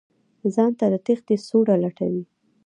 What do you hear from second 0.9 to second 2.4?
د تېښتې سوړه لټوي.